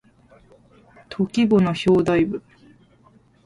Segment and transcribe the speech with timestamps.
[1.09, 2.41] 登記簿の表題部